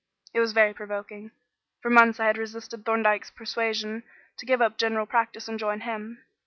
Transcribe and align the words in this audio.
It 0.33 0.39
was 0.39 0.51
very 0.53 0.73
provoking. 0.73 1.29
For 1.83 1.91
months 1.91 2.19
I 2.19 2.25
had 2.25 2.39
resisted 2.39 2.83
Thorndyke's 2.85 3.29
persuasion 3.29 4.01
to 4.37 4.47
give 4.47 4.59
up 4.59 4.79
general 4.79 5.05
practice 5.05 5.47
and 5.47 5.59
join 5.59 5.81
him. 5.81 6.23